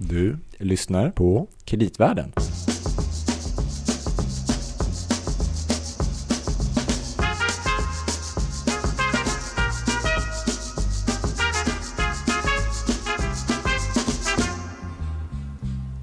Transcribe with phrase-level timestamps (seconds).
[0.00, 2.32] Du lyssnar på Kreditvärlden.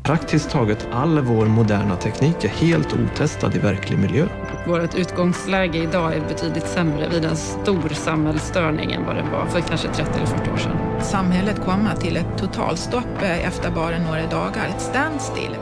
[0.06, 4.28] Praktiskt taget all vår moderna teknik är helt otestad i verklig miljö.
[4.68, 9.60] Vårt utgångsläge idag är betydligt sämre vid en stor samhällsstörning än vad det var för
[9.60, 11.02] kanske 30 eller 40 år sedan.
[11.02, 15.56] Samhället kommer till ett totalstopp efter bara några dagar, ett standstill.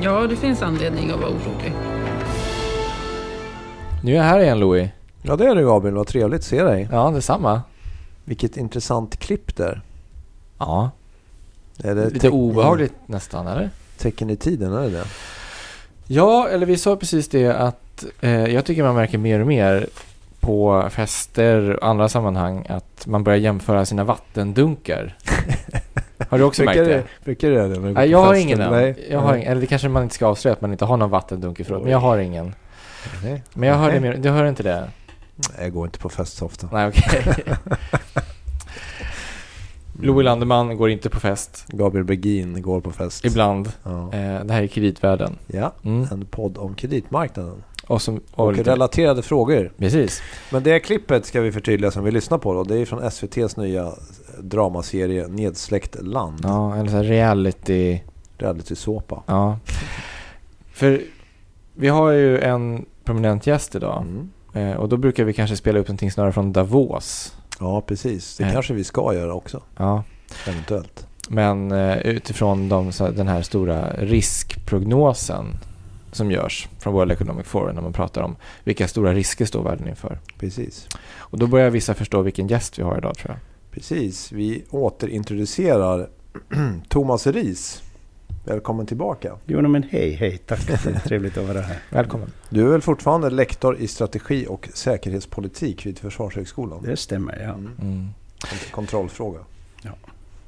[0.00, 1.72] Ja, det finns anledning att vara orolig.
[4.04, 4.90] Nu är jag här igen Louis.
[5.22, 6.88] Ja det är du Gabriel, vad trevligt att se dig.
[6.92, 7.62] Ja, detsamma.
[8.24, 9.82] Vilket intressant klipp där.
[10.58, 10.90] Ja,
[11.82, 13.70] Är det lite obehagligt nästan, eller?
[13.98, 15.04] Tecken i tiden, är det det?
[16.06, 19.86] Ja, eller vi sa precis det att eh, jag tycker man märker mer och mer
[20.40, 25.16] på fester och andra sammanhang att man börjar jämföra sina vattendunkar.
[26.28, 26.96] Har du också märkt Brukar det?
[26.96, 27.24] det?
[27.24, 28.70] Brukar det du går Nej, på jag har ingen än.
[28.72, 29.06] Nej.
[29.10, 31.10] Jag har ingen, eller det kanske man inte ska avslöja att man inte har någon
[31.10, 32.54] vattendunk i förrådet, men jag har ingen.
[33.24, 33.42] Nej.
[33.54, 34.88] Men jag hör det mer, du hör inte det?
[35.36, 36.68] Nej, Jag går inte på fest så ofta.
[36.72, 37.34] Nej, okej.
[40.02, 41.64] Louis Landeman går inte på fest.
[41.68, 43.24] Gabriel Bergin går på fest.
[43.24, 43.72] Ibland.
[43.82, 44.12] Ja.
[44.12, 45.38] Eh, det här är kreditvärlden.
[45.46, 46.06] ja, Mm.
[46.12, 47.62] en podd om kreditmarknaden.
[47.86, 49.72] Och, som, och Och lite, relaterade frågor.
[49.78, 50.22] Precis.
[50.52, 52.64] Men det klippet ska vi förtydliga som vi lyssnar på då.
[52.64, 53.92] Det är från SVTs nya
[54.40, 56.40] dramaserie Nedsläckt land.
[56.42, 58.00] Ja, eller så här reality.
[58.38, 59.22] Reality-såpa.
[59.26, 59.58] Ja.
[60.72, 61.00] För
[61.74, 64.02] vi har ju en prominent gäst idag.
[64.02, 64.28] Mm.
[64.70, 67.36] Eh, och då brukar vi kanske spela upp någonting snarare från Davos.
[67.62, 68.36] Ja, precis.
[68.36, 68.52] Det Eh.
[68.52, 69.62] kanske vi ska göra också.
[69.76, 70.04] Ja.
[70.46, 71.06] Eventuellt.
[71.28, 75.46] Men eh, utifrån de, den här stora riskprognosen
[76.12, 79.88] som görs från World Economic Forum när man pratar om vilka stora risker står världen
[79.88, 80.18] inför.
[80.38, 80.88] Precis.
[81.18, 83.38] Och då börjar vissa förstå vilken gäst vi har idag tror jag.
[83.70, 84.32] Precis.
[84.32, 86.08] Vi återintroducerar
[86.88, 87.82] Thomas Ris.
[88.44, 89.36] Välkommen tillbaka.
[89.46, 90.66] Jo, men hej, hej, tack.
[90.66, 91.76] Det är trevligt att vara här.
[91.90, 92.32] Välkommen.
[92.50, 96.82] Du är väl fortfarande lektor i strategi och säkerhetspolitik vid Försvarshögskolan?
[96.84, 97.48] Det stämmer, ja.
[97.54, 97.70] Mm.
[97.82, 98.08] Mm.
[98.40, 99.38] Kont- Kontrollfråga.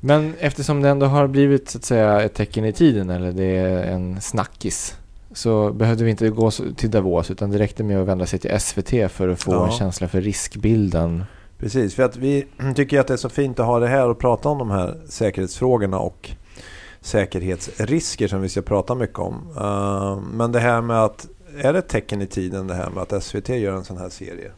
[0.01, 3.45] Men eftersom det ändå har blivit så att säga ett tecken i tiden eller det
[3.57, 4.97] är en snackis
[5.33, 8.39] så behövde vi inte gå så- till Davos utan det räckte med att vända sig
[8.39, 9.67] till SVT för att få Ja.
[9.67, 11.25] en känsla för riskbilden.
[11.59, 14.19] Precis, för att vi tycker att det är så fint att ha det här och
[14.19, 16.31] prata om de här säkerhetsfrågorna och
[17.05, 19.49] säkerhetsrisker som vi ska prata mycket om.
[19.57, 21.29] Eh, Men det här med att,
[21.63, 24.09] är det ett tecken i tiden det här med att SVT gör en sån här
[24.09, 24.51] serie?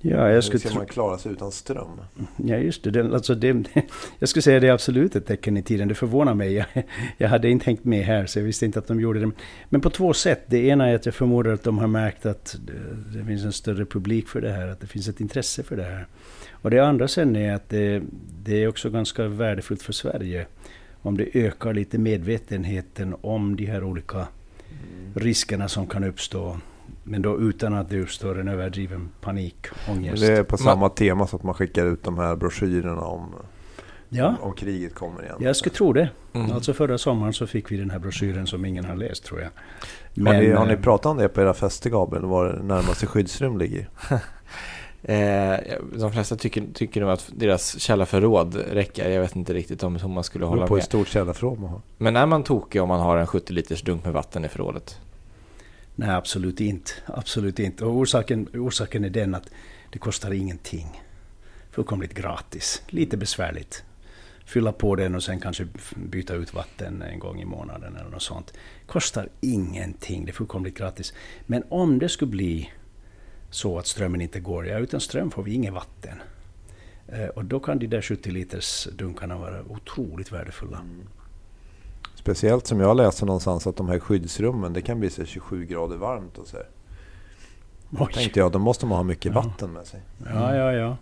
[0.00, 0.78] Ja, jag Hur skulle ska tro...
[0.78, 2.00] man klara sig utan ström?
[2.36, 2.90] Ja, just det.
[2.90, 3.64] det, alltså det
[4.18, 5.88] jag skulle säga det är absolut ett tecken i tiden.
[5.88, 6.54] Det förvånar mig.
[6.74, 6.84] Jag,
[7.18, 9.30] jag hade inte hängt med här, så jag visste inte att de gjorde det.
[9.68, 10.42] Men på två sätt.
[10.46, 13.52] Det ena är att jag förmodar att de har märkt att det, det finns en
[13.52, 14.68] större publik för det här.
[14.68, 16.06] Att det finns ett intresse för det här.
[16.50, 18.02] Och det andra sen är att det,
[18.42, 20.46] det är också ganska värdefullt för Sverige.
[21.06, 24.26] Om det ökar lite medvetenheten om de här olika
[25.14, 26.56] riskerna som kan uppstå.
[27.04, 30.22] Men då utan att det uppstår en överdriven panik, ångest.
[30.22, 33.34] Det är på Man- samma tema så att man skickar ut de här broschyrerna om,
[34.08, 35.36] Ja, om kriget kommer igen.
[35.40, 36.08] jag skulle tro det.
[36.32, 36.52] Mm.
[36.52, 39.50] Alltså förra sommaren så fick vi den här broschyren som ingen har läst tror jag.
[40.32, 42.24] har, ni, har ni eh, pratat om det på era fester Gabriel?
[42.24, 43.88] Var det närmaste skyddsrum ligger?
[45.08, 45.58] Eh,
[45.98, 49.10] de flesta tycker, tycker nog att deras källarförråd räcker.
[49.10, 50.84] Jag vet inte riktigt om om man skulle hålla beror på hur med.
[50.84, 51.80] stort källarförråd man har.
[51.98, 55.00] Men är man tokig om man har en 70 liters dunk med vatten i förrådet?
[55.94, 56.92] Nej, absolut inte.
[57.06, 57.84] Absolut inte.
[57.84, 59.50] Och orsaken, orsaken är den att
[59.92, 61.02] det kostar ingenting.
[61.70, 62.82] Fullkomligt gratis.
[62.88, 63.84] Lite besvärligt.
[64.44, 65.66] Fylla på den och sen kanske
[65.96, 68.52] byta ut vatten en gång i månaden eller något sånt.
[68.86, 70.24] Kostar ingenting.
[70.24, 71.14] Det är fullkomligt gratis.
[71.46, 72.70] Men om det skulle bli
[73.56, 76.18] så att strömmen inte går, ja utan ström får vi inget vatten.
[77.08, 80.80] Eh, Och då kan de där 70 liters dunkarna vara otroligt värdefulla.
[82.14, 85.96] Speciellt som jag läste någonstans att de här skyddsrummen, det kan bli så 27 grader
[85.96, 86.56] varmt och så.
[86.56, 86.66] här.
[87.98, 88.12] Oj.
[88.14, 89.40] Tänkte jag, då måste man ha mycket Ja.
[89.40, 90.00] vatten med sig.
[90.26, 90.96] Ja, ja, ja.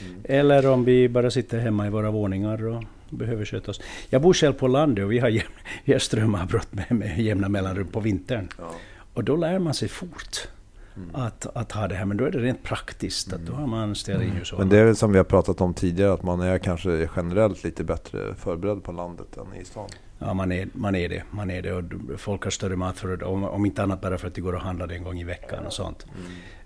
[0.00, 0.20] Mm.
[0.24, 3.80] Eller om vi bara sitter hemma i våra våningar och behöver sköta oss.
[4.10, 5.46] Jag bor själv på landet och vi har, jäm,
[5.84, 8.48] vi har strömavbrott med, med jämna mellanrum på vintern.
[8.58, 8.70] Ja.
[9.14, 10.48] Och då lär man sig fort
[10.96, 11.10] Mm.
[11.14, 12.04] att, att ha det här.
[12.04, 13.32] Men då är det rent praktiskt.
[13.32, 15.74] Att då har man stearinljus och Men det är väl som vi har pratat om
[15.74, 19.88] tidigare, att man är kanske generellt lite bättre förberedd på landet än i stan.
[20.18, 21.22] Ja, man är, man är det.
[21.30, 21.72] Man är det.
[21.72, 21.84] Och
[22.16, 23.22] folk har större matförråd.
[23.22, 25.66] Om, om inte annat bara för att det går och handlar en gång i veckan
[25.66, 26.06] och sånt.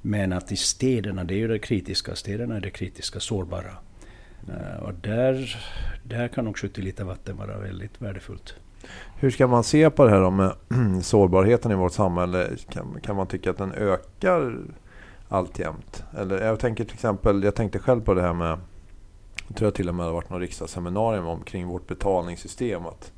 [0.03, 2.15] Men att i städerna, det är ju det kritiska.
[2.15, 3.73] Städerna är det kritiska, sårbara.
[4.49, 5.56] Eh, och där,
[6.03, 8.55] där kan 70 liter vatten vara väldigt värdefullt.
[9.17, 10.53] Hur ska man se på det här med
[11.03, 12.49] sårbarheten i vårt samhälle?
[12.69, 14.59] Kan, kan man tycka att den ökar
[15.29, 16.05] alltjämt?
[16.19, 18.59] Eller jag tänker till exempel, jag tänkte själv på det här med
[19.49, 22.87] Jag tror jag till och med det har varit något riksdagsseminarium om kring vårt betalningssystem.
[22.87, 23.12] Att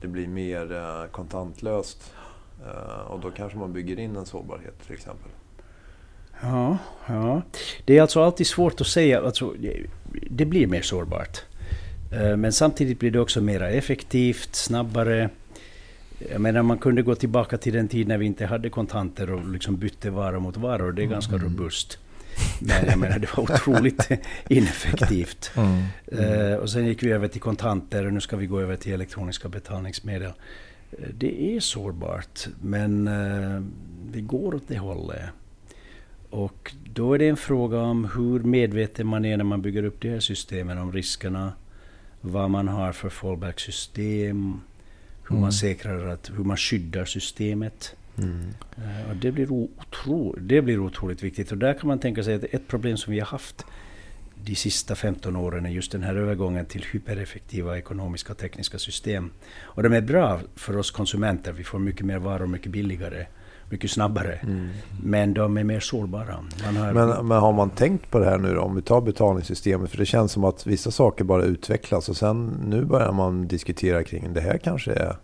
[0.00, 2.14] det blir mer eh, kontantlöst.
[2.66, 5.30] Eh, och då kanske man bygger in en sårbarhet till exempel.
[6.42, 7.42] Ja, ja.
[7.84, 9.22] Det är alltså alltid svårt att säga.
[9.22, 9.54] Alltså,
[10.30, 11.44] det blir mer sårbart.
[12.12, 15.30] Eh, men samtidigt blir det också mer effektivt, snabbare.
[16.30, 19.48] Jag menar man kunde gå tillbaka till den tid när vi inte hade kontanter och
[19.48, 20.92] liksom bytte vara mot varor.
[20.92, 21.44] Det är ganska Mm.
[21.44, 21.98] robust.
[22.60, 24.08] Men jag menar det var otroligt
[24.48, 25.50] ineffektivt.
[25.56, 25.82] Mm.
[26.52, 28.92] Eh, och sen gick vi över till kontanter och nu ska vi gå över till
[28.92, 30.32] elektroniska betalningsmedel.
[30.92, 33.10] Eh, det är sårbart men
[34.12, 35.22] vi går åt det hållet.
[36.30, 40.00] Och då är det en fråga om hur medveten man är när man bygger upp
[40.00, 41.52] de här systemen om riskerna.
[42.26, 44.60] Vad man har för fallback-system.
[45.22, 45.40] Hur Mm.
[45.42, 47.96] man säkrar att, hur man skyddar systemet.
[48.18, 51.52] Eh, Och det, blir otro, det blir otroligt viktigt.
[51.52, 53.64] Och där kan man tänka sig att ett problem som vi har haft
[54.44, 59.30] de sista 15 åren är just den här övergången till hypereffektiva ekonomiska och tekniska system.
[59.62, 61.52] Och de är bra för oss konsumenter.
[61.52, 63.26] Vi får mycket mer varor mycket billigare,
[63.70, 64.40] mycket snabbare.
[65.02, 66.38] Men de är mer sårbara.
[66.64, 68.60] Har, Men, men har man tänkt på det här nu då?
[68.60, 69.90] Om vi tar betalningssystemet.
[69.90, 72.08] För det känns som att vissa saker bara utvecklas.
[72.08, 75.16] Och sen nu börjar man diskutera kring det här kanske är,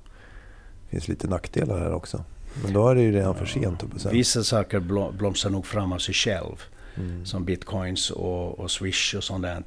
[0.89, 2.25] finns lite nackdelar här också.
[2.63, 3.85] Men då är det ju redan för sent.
[3.97, 4.13] säga.
[4.13, 6.63] Vissa saker blom- blomstrar nog fram av sig själv.
[6.97, 7.27] Mm.
[7.27, 9.63] Som bitcoins och, och swish och sånt där.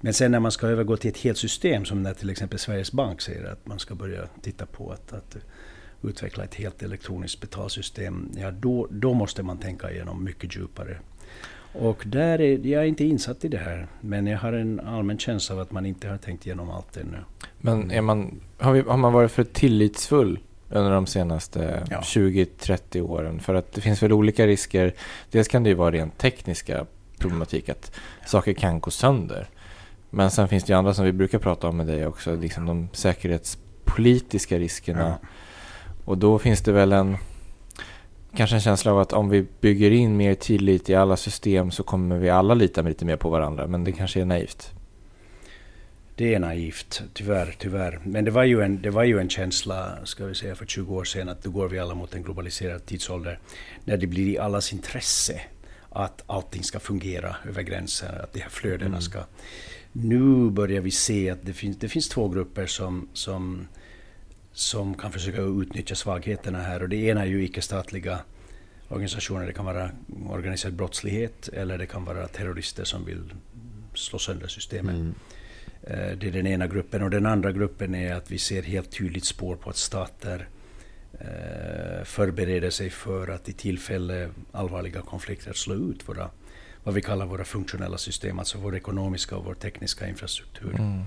[0.00, 2.92] Men sen när man ska övergå till ett helt system som när till exempel Sveriges
[2.92, 5.36] Bank säger att man ska börja titta på att, att
[6.02, 8.30] utveckla ett helt elektroniskt betalsystem.
[8.36, 10.98] Ja, då, då måste man tänka igenom mycket djupare.
[11.72, 13.86] Och där är, jag är inte insatt i det här.
[14.00, 17.18] Men jag har en allmän känsla av att man inte har tänkt igenom allt ännu.
[17.58, 20.38] Men är man, har, vi, har man varit för tillitsfull
[20.70, 22.00] under de senaste Ja.
[22.00, 23.40] 20-30 åren?
[23.40, 24.94] För att det finns väl olika risker.
[25.30, 26.86] Dels kan det ju vara rent tekniska
[27.18, 27.92] problematik, att
[28.26, 29.48] saker kan gå sönder.
[30.10, 32.66] Men sen finns det ju andra som vi brukar prata om med dig också, liksom
[32.66, 35.18] de säkerhetspolitiska riskerna.
[35.22, 35.28] Ja.
[36.06, 37.16] Och då finns det väl en
[38.36, 41.82] kanske en känsla av att om vi bygger in mer tillit i alla system så
[41.82, 43.66] kommer vi alla lita lite mer på varandra.
[43.66, 44.72] Men det kanske är naivt.
[46.14, 47.54] Det är naivt, tyvärr.
[47.58, 48.00] tyvärr.
[48.04, 50.94] Men det var, ju en, det var ju en känsla, ska vi säga, för 20
[50.94, 53.38] år sedan att nu går vi alla mot en globaliserad tidsålder.
[53.84, 55.40] När det blir i allas intresse
[55.90, 59.24] att allting ska fungera över gränser, att de här flödena ska...
[59.92, 63.66] Nu börjar vi se att det finns, det finns två grupper som, som,
[64.56, 66.82] som kan försöka utnyttja svagheterna här.
[66.82, 68.18] Och det ena är ju icke-statliga
[68.88, 69.46] organisationer.
[69.46, 69.90] Det kan vara
[70.28, 73.32] organiserad brottslighet eller det kan vara terrorister som vill
[73.94, 74.94] slå sönder systemet.
[74.94, 75.14] Mm.
[75.82, 77.02] Eh, Det är den ena gruppen.
[77.02, 80.48] Och den andra gruppen är att vi ser helt tydligt spår på att stater
[81.20, 86.30] eh, förbereder sig för att i tillfälle allvarliga konflikter slå ut våra,
[86.84, 90.74] vad vi kallar våra funktionella system, alltså vår ekonomiska och vår tekniska infrastruktur.
[90.74, 91.02] Mm.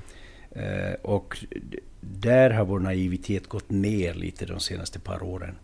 [0.52, 1.46] Eh, och
[2.02, 5.56] där har vår naivitet gått ner lite de senaste par åren.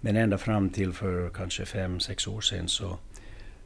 [0.00, 2.98] Men ända fram till för kanske fem, sex år sedan så,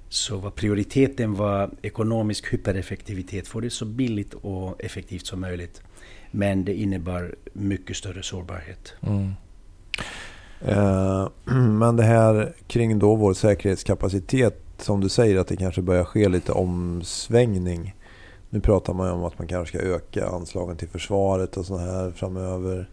[0.09, 3.49] så var prioriteten var ekonomisk hypereffektivitet.
[3.49, 5.83] Få det så billigt och effektivt som möjligt.
[6.31, 8.95] Men det innebar mycket större sårbarhet.
[9.01, 9.33] Mm.
[10.61, 14.59] Eh, Men det här kring då vår säkerhetskapacitet.
[14.79, 17.95] Som du säger att det kanske börjar ske lite omsvängning.
[18.52, 21.76] Nu pratar man ju om att man kanske ska öka anslagen till försvaret och så
[21.76, 22.88] här framöver.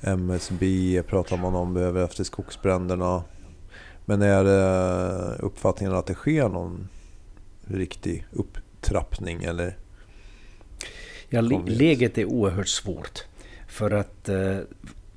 [0.00, 3.24] MSB pratar man om behöver efter skogsbränderna.
[4.04, 6.88] Men är det uppfattningen att det sker någon
[7.64, 9.76] riktig upptrappning eller?
[11.28, 13.24] Ja, läget är oerhört svårt.
[13.68, 14.58] För att eh,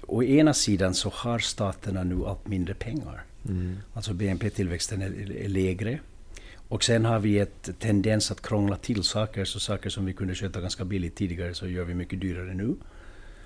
[0.02, 3.24] å ena sidan så har staterna nu allt mindre pengar.
[3.48, 3.78] Mm.
[3.94, 6.00] Alltså BNP-tillväxten är, är lägre.
[6.70, 9.46] Och sen har vi ett tendens att krångla till saker.
[9.46, 12.76] Så saker som vi kunde sköta ganska billigt tidigare så gör vi mycket dyrare nu.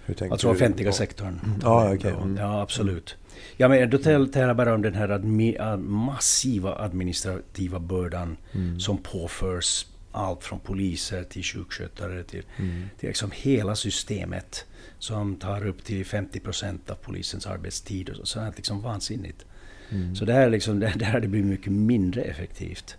[0.05, 0.53] Hur Alltså du?
[0.53, 1.39] offentliga sektorn.
[1.61, 2.11] Ja, okej.
[2.11, 2.37] Mm.
[2.37, 3.15] Ja, absolut.
[3.57, 8.37] Ja, men då tal- talar jag bara om den här admi- ad- massiva administrativa bördan
[8.51, 8.79] Mm.
[8.79, 12.83] som påförs allt från poliser till sjukskötare till, Mm.
[12.99, 14.65] till liksom hela systemet
[14.99, 18.09] som tar upp till 50 procent av polisens arbetstid.
[18.09, 19.45] Och så, så är det liksom vansinnigt.
[19.91, 20.15] Mm.
[20.15, 22.95] Så det här, är liksom, det här det blir mycket mindre effektivt.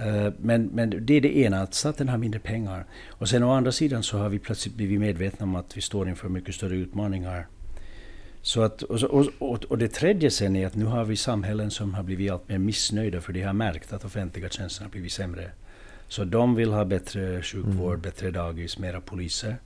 [0.00, 2.84] Eh, Men, men det är det ena, att staten har mindre pengar.
[3.08, 6.08] Och sen å andra sidan så har vi plötsligt blivit medvetna om att vi står
[6.08, 7.46] inför mycket större utmaningar.
[8.42, 11.94] Så att, och, och, och det tredje sen är att nu har vi samhällen som
[11.94, 15.50] har blivit allt mer missnöjda för de har märkt att offentliga tjänster har blivit sämre.
[16.08, 18.00] Så de vill ha bättre sjukvård, Mm.
[18.00, 19.56] bättre dagis, mera poliser.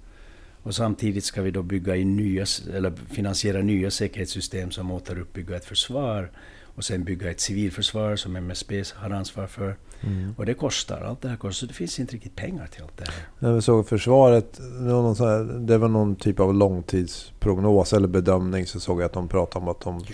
[0.63, 2.45] Och samtidigt ska vi då bygga in nya,
[2.75, 6.31] eller finansiera nya säkerhetssystem som återuppbygger ett försvar.
[6.75, 9.77] och sen bygga ett civilförsvar som MSB har ansvar för.
[10.02, 10.35] Mm.
[10.38, 11.52] Och det kostar, allt det här kostar.
[11.61, 13.14] Så det finns inte riktigt pengar till allt det här.
[13.38, 18.09] När vi såg försvaret, det var, någon här, det var någon typ av långtidsprognos eller
[18.09, 20.04] bedömning så såg jag att de pratade om att de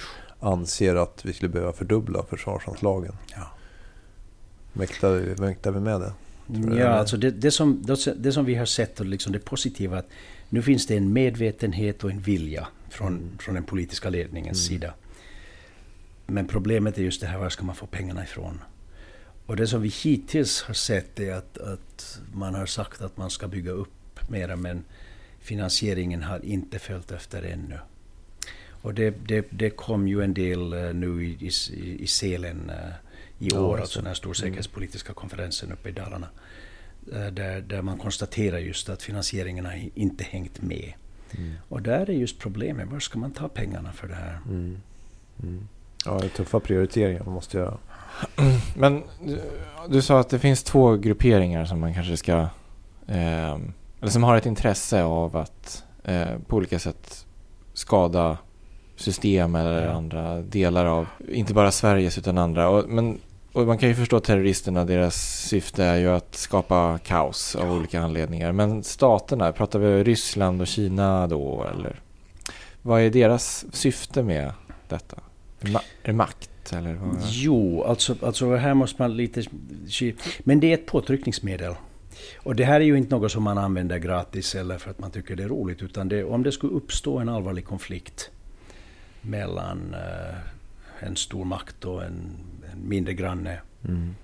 [0.40, 3.12] anser att vi skulle behöva fördubbla försvarsanslagen.
[3.36, 3.50] Ja.
[4.72, 6.12] Mäktar, vi- mäktar vi med det?
[6.46, 6.94] Ja, det?
[6.98, 7.84] alltså det, det, som,
[8.16, 10.06] det, som vi har sett och liksom det positiva att
[10.48, 13.38] nu finns det en medvetenhet och en vilja från, Mm.
[13.38, 14.94] från den politiska ledningens sida.
[16.26, 18.60] Men problemet är just det här, var ska man få pengarna ifrån?
[19.46, 23.30] Och det som vi hittills har sett är att, att man har sagt att man
[23.30, 24.84] ska bygga upp mera men
[25.40, 27.78] finansieringen har inte följt efter ännu.
[28.82, 32.88] Och det, det, det kom ju en del eh, nu i, i, i Selen eh,
[33.38, 34.02] i Ja, år, just alltså det.
[34.02, 36.28] den här storsäkerhetspolitiska konferensen uppe i Dalarna.
[37.12, 40.92] Eh, Där, där man konstaterar just att finansieringen har inte hängt med.
[41.38, 41.52] Mm.
[41.68, 44.38] Och där är just problemet, var ska man ta pengarna för det här?
[44.48, 44.78] Mm.
[45.42, 45.68] Mm.
[46.06, 47.74] Ja, det är tuffa prioriteringar man måste göra.
[48.76, 49.40] Men du,
[49.88, 52.32] du sa att det finns två grupperingar som man kanske ska...
[53.06, 53.56] Eh,
[54.00, 57.26] eller som har ett intresse av att eh, på olika sätt
[57.74, 58.38] skada
[58.96, 62.68] system eller andra delar av, inte bara Sveriges utan andra.
[62.68, 63.18] Och, men,
[63.52, 65.16] och man kan ju förstå terroristerna, deras
[65.48, 68.52] syfte är ju att skapa kaos av olika anledningar.
[68.52, 72.00] Men staterna, pratar vi Ryssland och Kina då eller?
[72.82, 74.52] Vad är deras syfte med
[74.88, 75.16] detta?
[75.60, 76.94] Ma- makt eller?
[76.94, 77.18] Vad?
[77.28, 79.42] Jo, alltså, alltså här måste man lite...
[80.38, 81.74] Men det är ett påtryckningsmedel.
[82.38, 85.10] Och det här är ju inte något som man använder gratis eller för att man
[85.10, 85.82] tycker det är roligt.
[85.82, 88.30] Utan det, om det skulle uppstå en allvarlig konflikt
[89.20, 92.36] mellan eh, en stor makt och en,
[92.72, 93.58] en mindre granne
[93.88, 94.14] Mm.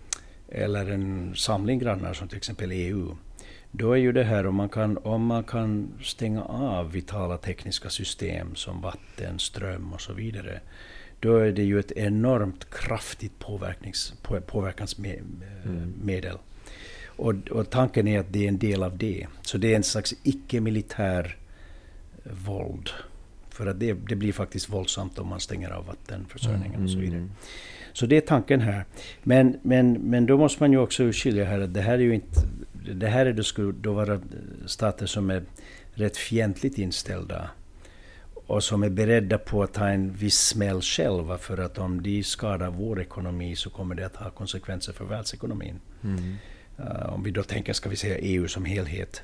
[0.48, 3.16] eller en samling grannar som till exempel EU.
[3.70, 7.90] Då är ju det här om man kan, om man kan stänga av vitala tekniska
[7.90, 10.60] system som vatten, ström och så vidare.
[11.22, 16.38] Då är det ju ett enormt kraftigt påverknings, på, påverkansmedel.
[17.06, 19.26] Och, och tanken är att det är en del av det.
[19.42, 21.36] Så det är en slags icke-militär
[22.46, 22.90] våld.
[23.50, 27.18] För att det, det blir faktiskt våldsamt om man stänger av vattenförsörjningen och så vidare.
[27.18, 27.30] Mm.
[27.92, 28.84] Så det är tanken här.
[29.22, 32.14] Men, men, men då måste man ju också skilja här att det här är ju
[32.14, 32.40] inte...
[32.94, 34.20] Det här är då skulle då vara
[34.66, 35.42] stater som är
[35.94, 37.50] rätt fientligt inställda
[38.46, 42.24] och som är beredda på att ta en viss smäll själva för att om de
[42.24, 45.80] skadar vår ekonomi så kommer det att ha konsekvenser för världsekonomin.
[46.04, 46.36] Mm.
[46.80, 49.22] Uh, om vi då tänker, ska vi säga EU som helhet.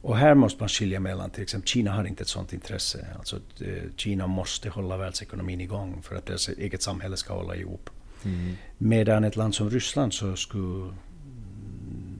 [0.00, 3.06] Och här måste man skilja mellan, till exempel Kina har inte ett sådant intresse.
[3.18, 7.90] Alltså eh, Kina måste hålla världsekonomin igång för att deras eget samhälle ska hålla ihop.
[8.24, 8.54] Mm.
[8.78, 10.94] Medan ett land som Ryssland så skulle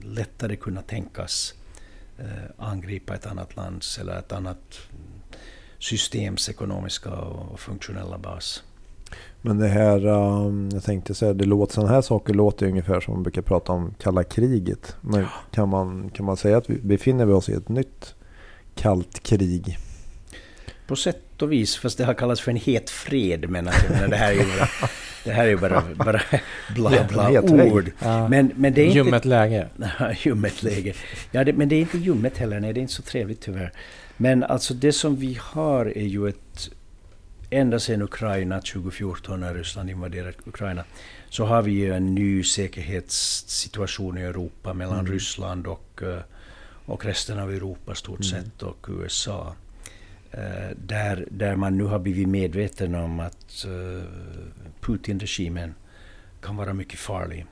[0.03, 1.53] lättare kunna tänkas
[2.17, 2.25] eh,
[2.57, 4.79] angripa ett annat lands eller ett annat
[5.79, 8.63] mm, systems ekonomiska och funktionella bas.
[9.41, 13.13] Men det här, um, jag tänkte säga, det låter, sådana här saker låter ungefär som
[13.13, 14.95] man brukar prata om kalla kriget.
[15.01, 18.15] Men kan, man, kan man säga att vi befinner vi oss i ett nytt
[18.75, 19.77] kallt krig?
[20.87, 23.49] På sätt och vis, fast det har kallats för en het fred.
[23.49, 24.69] Men alltså, jag menar, det här är ju bara,
[25.23, 26.21] det här är bara, bara
[26.75, 27.91] bla bla ord.
[27.99, 28.27] Ja.
[28.27, 28.97] Men, men det är inte...
[28.97, 29.67] Ljummet läge.
[30.23, 30.93] ljummet läge.
[31.31, 32.59] Ja, det, men det är inte ljummet heller.
[32.59, 33.71] Nej, det är inte så trevligt tyvärr.
[34.21, 36.69] Men alltså det som vi har är ju ett...
[37.51, 40.83] Ända sedan Ukraina 2014 när Ryssland invaderade Ukraina
[41.29, 45.11] så har vi ju en ny säkerhetssituation i Europa mellan Mm.
[45.11, 46.19] Ryssland och, eh,
[46.85, 48.43] och resten av Europa stort Mm.
[48.43, 49.55] sett och USA.
[50.31, 54.03] Eh, där, där man nu har blivit medveten om att eh,
[54.81, 55.73] Putin-regimen
[56.41, 57.45] kan vara mycket farlig.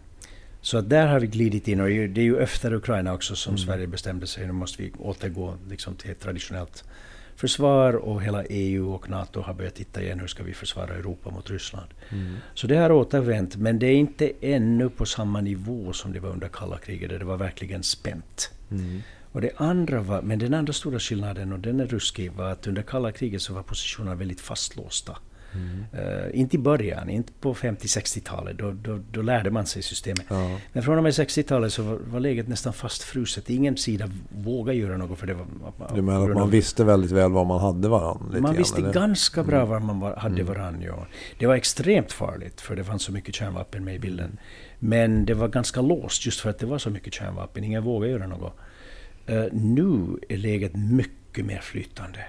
[0.62, 3.52] Så att där har vi glidit in och det är ju efter Ukraina också som
[3.52, 3.58] Mm.
[3.58, 4.48] Sverige bestämde sig.
[4.48, 6.84] Nu måste vi återgå liksom till ett traditionellt
[7.36, 11.30] försvar och hela EU och NATO har börjat titta igen hur ska vi försvara Europa
[11.30, 11.90] mot Ryssland.
[12.10, 12.36] Mm.
[12.54, 16.30] Så det har återvänt men det är inte ännu på samma nivå som det var
[16.30, 18.52] under kalla kriget där det var verkligen spänt.
[18.72, 19.02] Mm.
[19.32, 22.68] Och det andra var, men den andra stora skillnaden, och den är ruskig, var att
[22.68, 25.18] under kalla kriget så var positionerna väldigt fastlåsta.
[25.54, 25.86] Mm.
[25.94, 30.26] Eh, inte i början, inte på 50-60-talet, då, då, då lärde man sig systemet.
[30.30, 30.58] Ja.
[30.74, 33.50] Men från och med 60-talet så var, var läget nästan fastfruset.
[33.50, 35.46] Ingen sida vågade göra något för det var...
[35.96, 38.40] Du menar att man visste väldigt väl var man hade varandra?
[38.40, 38.94] man visste eller?
[38.94, 40.48] ganska bra var man var, hade Mm.
[40.48, 40.82] varann.
[40.82, 41.08] Ja.
[41.40, 44.38] Det var extremt farligt för det fanns så mycket kärnvapen med i bilden.
[44.80, 47.64] Men det var ganska låst just för att det var så mycket kärnvapen.
[47.64, 48.54] Ingen vågade göra något.
[49.26, 52.20] Eh, nu är läget mycket mer flytande.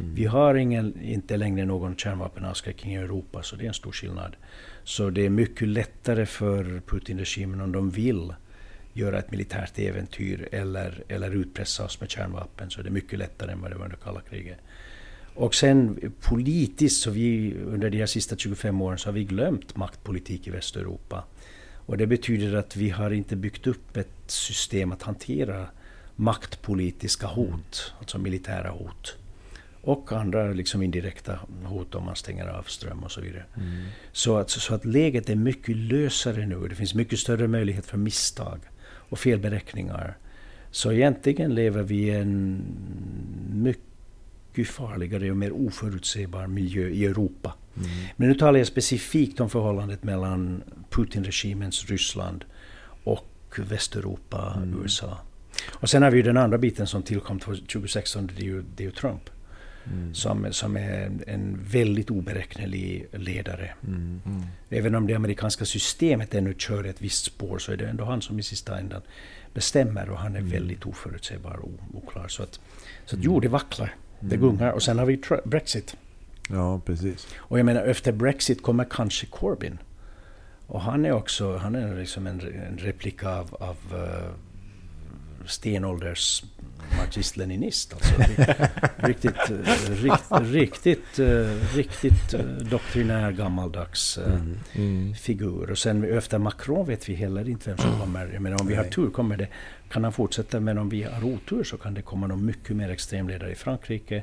[0.00, 0.14] Mm.
[0.14, 4.36] Vi har ingen, inte längre någon kärnvapenavskräckning i Europa, så det är en stor skillnad.
[4.84, 8.34] Så det är mycket lättare för Putin-regimen om de vill
[8.92, 13.52] göra ett militärt äventyr eller, eller utpressa oss med kärnvapen, så det är mycket lättare
[13.52, 14.58] än vad det var under kalla kriget.
[15.34, 19.76] Och sen politiskt, så vi under de här sista 25 åren så har vi glömt
[19.76, 21.24] maktpolitik i Västeuropa.
[21.86, 25.66] Och det betyder att vi har inte byggt upp ett system att hantera
[26.16, 29.16] maktpolitiska hot, alltså militära hot.
[29.84, 33.44] Och andra liksom indirekta hot om man stänger av ström och så vidare.
[33.56, 33.84] Mm.
[34.12, 36.68] Så, att, så att läget är mycket lösare nu.
[36.68, 40.16] Det finns mycket större möjlighet för misstag och felberäkningar.
[40.70, 42.62] Så egentligen lever vi i en
[43.52, 47.54] mycket farligare och mer oförutsägbar miljö i Europa.
[47.76, 47.88] Mm.
[48.16, 52.44] Men nu talar jag specifikt om förhållandet mellan Putin-regimens Ryssland
[53.04, 54.82] och Västeuropa, Mm.
[54.82, 55.18] USA.
[55.72, 58.82] Och sen har vi ju den andra biten som tillkom 2016, det är ju, det
[58.82, 59.30] är ju Trump.
[59.92, 60.14] Mm.
[60.14, 63.74] Som, som är en, väldigt oberäknelig ledare.
[63.86, 64.20] Mm.
[64.26, 64.42] Mm.
[64.70, 68.22] Även om det amerikanska systemet ännu kör ett visst spår så är det ändå han
[68.22, 69.02] som i sista ändan
[69.54, 70.50] bestämmer och han är Mm.
[70.52, 72.28] väldigt oförutsägbar och oklar.
[72.28, 72.60] Så att, så
[73.06, 73.24] att Mm.
[73.24, 73.94] jo, det vacklar.
[74.20, 74.48] Det Mm.
[74.48, 74.70] gungar.
[74.72, 75.96] Och sen har vi Brexit.
[76.50, 77.26] Ja, precis.
[77.36, 79.78] Och jag menar efter Brexit kommer kanske Corbyn.
[80.66, 84.30] Och han är också han är liksom en, en replik av, av uh,
[85.46, 86.44] stenålders
[86.98, 87.92] marxist-leninist.
[87.94, 88.14] Alltså,
[88.96, 94.58] riktigt, eh, rikt, riktigt, eh, riktigt eh, doktrinär gammaldags Mm.
[94.72, 95.14] Mm.
[95.14, 95.70] figur.
[95.70, 98.30] Och sen efter Macron vet vi heller inte vem som kommer.
[98.32, 99.48] Jag menar, om vi har tur kommer det,
[99.90, 100.60] kan han fortsätta.
[100.60, 104.22] Men om vi har otur så kan det komma någon mycket mer extremledare i Frankrike.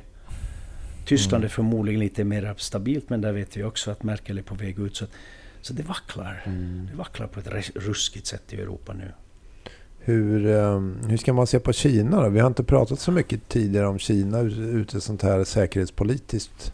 [1.06, 1.44] Tyskland Mm.
[1.44, 4.78] är förmodligen lite mer stabilt men där vet vi också att Merkel är på väg
[4.78, 4.96] ut.
[4.96, 5.06] Så,
[5.60, 6.42] så det vacklar.
[6.46, 6.88] Mm.
[6.90, 9.12] Det vacklar på ett ruskigt sätt i Europa nu.
[10.04, 12.28] Hur, ehm, hur ska man se på Kina då?
[12.28, 16.72] Vi har inte pratat så mycket tidigare om Kina ur ett sånt här säkerhetspolitiskt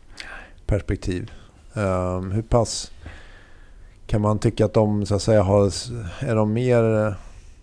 [0.67, 1.31] perspektiv.
[1.75, 2.91] Ehm, hur pass
[4.07, 5.73] kan man tycka att de så att säga har,
[6.21, 7.13] är de mer eh,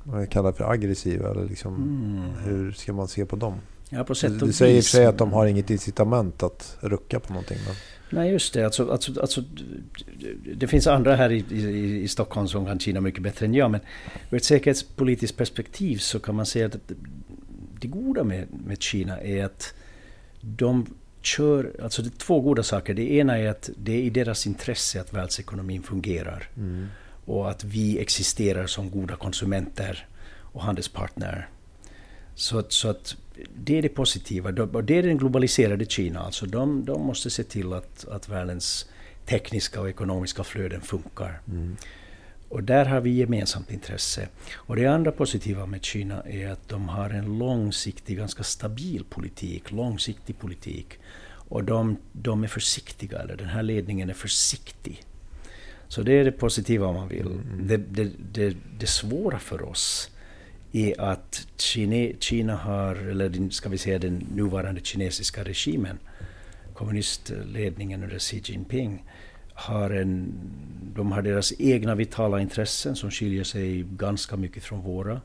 [0.03, 1.29] vad jag kallar för aggressiva?
[1.31, 2.29] Eller liksom, Mm.
[2.43, 3.53] Hur ska man se på dem?
[3.89, 5.69] Ja, på sätt Du, och du säger i och för sig att de har inget
[5.69, 7.57] incitament att rucka på någonting.
[7.67, 7.75] Men,
[8.09, 8.65] Nej, just det.
[8.65, 9.43] Alltså, alltså, alltså,
[10.55, 13.71] det finns andra här i, i, i Stockholm som kan Kina mycket bättre än jag.
[13.71, 13.81] Men
[14.29, 16.77] ur ett säkerhetspolitiskt perspektiv så kan man säga att
[17.79, 19.73] det, goda med, med Kina är att
[20.41, 20.85] de
[21.21, 21.71] kör...
[21.83, 22.93] Alltså det är två goda saker.
[22.93, 26.49] Det ena är att det är i deras intresse att världsekonomin fungerar.
[26.57, 26.87] mm.
[27.27, 30.07] Och att vi existerar som goda konsumenter
[30.55, 31.49] och handelspartner.
[32.35, 33.15] Så så att
[33.55, 34.49] det är det positiva.
[34.49, 36.19] Och det är den globaliserade Kina.
[36.19, 38.89] Alltså de, de måste se till att, att världens
[39.25, 41.41] tekniska och ekonomiska flöden funkar.
[41.47, 41.75] Mm.
[42.49, 44.27] Och där har vi gemensamt intresse.
[44.53, 49.71] Och det andra positiva med Kina är att de har en långsiktig, ganska stabil politik.
[49.71, 50.99] Långsiktig politik.
[51.47, 55.03] Och de, de är försiktiga, eller den här ledningen är försiktig.
[55.87, 57.27] Så det är det positiva om man vill.
[57.27, 57.67] Mm.
[57.67, 60.11] Det, det, det, det svåra för oss
[60.75, 65.99] är att Kina, Kina har, eller ska vi säga den nuvarande kinesiska regimen,
[66.73, 69.03] kommunistledningen under Xi Jinping,
[69.53, 70.33] har en,
[70.95, 75.21] de har deras egna vitala intressen som skiljer sig ganska mycket från våra.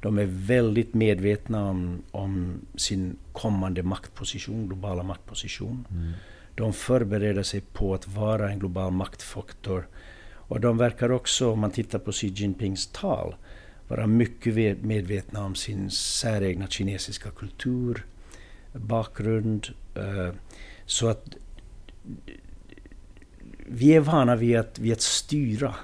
[0.00, 5.86] De är väldigt medvetna om, om sin kommande maktposition, globala maktposition.
[5.90, 6.12] Mm.
[6.54, 9.88] De förbereder sig på att vara en global maktfaktor.
[10.32, 13.34] Och de verkar också, om man tittar på Xi Jinpings tal,
[13.88, 18.04] vara mycket ve- medvetna om sin säregna kinesiska kultur,
[18.72, 19.66] bakgrund.
[19.94, 20.30] eh,
[20.86, 21.24] Så att
[23.68, 25.74] vi är vana vid att, vid att styra.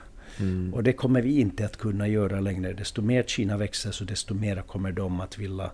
[0.41, 0.75] Mm.
[0.75, 2.73] Och det kommer vi inte att kunna göra längre.
[2.73, 5.71] Desto mer Kina växer så desto mer kommer de att vilja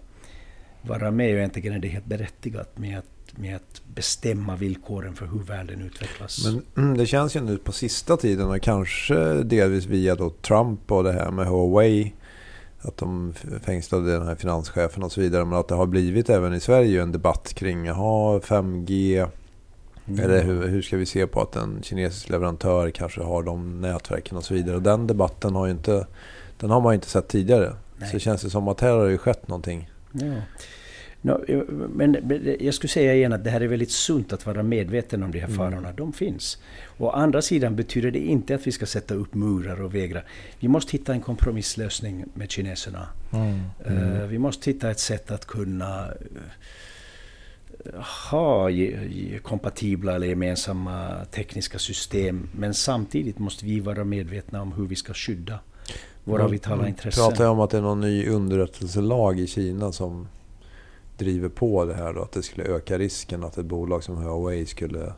[0.82, 1.32] vara med.
[1.32, 5.82] Och egentligen är det helt berättigat med att, med att bestämma villkoren för hur världen
[5.82, 6.44] utvecklas.
[6.44, 10.92] Men mm, det känns ju nu på sista tiden och kanske delvis via då Trump
[10.92, 12.14] och det här med Huawei.
[12.80, 15.44] Att de fängslade den här finanschefen och så vidare.
[15.44, 19.28] Men att det har blivit även i Sverige en debatt kring jaha, 5G.
[20.06, 20.24] Mm.
[20.24, 24.36] Eller hur, hur ska vi se på att en kinesisk leverantör kanske har de nätverken
[24.36, 24.76] och så vidare.
[24.76, 26.06] Och den debatten har ju inte,
[26.58, 27.74] den har man ju inte sett tidigare.
[27.96, 28.08] Nej.
[28.08, 29.90] Så det känns det som att här har det skett någonting.
[30.12, 30.34] Ja.
[31.22, 31.59] Nå, eh,
[31.94, 32.16] men
[32.61, 35.38] jag skulle säga igen att det här är väldigt sunt att vara medveten om de
[35.38, 35.57] här Mm.
[35.59, 35.92] farorna.
[35.92, 36.59] De finns.
[36.98, 40.22] Å andra sidan betyder det inte att vi ska sätta upp murar och vägra.
[40.61, 43.07] Vi måste hitta en kompromisslösning med kineserna.
[43.33, 43.61] Mm.
[43.87, 46.07] Eh, Vi måste hitta ett sätt att kunna
[47.85, 48.00] eh,
[48.31, 48.68] ha
[49.42, 52.48] kompatibla eller gemensamma tekniska system.
[52.57, 55.59] Men samtidigt måste vi vara medvetna om hur vi ska skydda
[56.24, 57.24] våra Man vitala intressen.
[57.24, 60.28] pratar ju om att det är någon ny underrättelselag i Kina som
[61.18, 62.22] driver på det här då.
[62.22, 65.12] Att det skulle öka risken att ett bolag som Huawei skulle